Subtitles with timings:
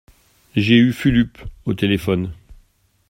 [0.55, 2.33] J’ai eu Fulup au téléphone.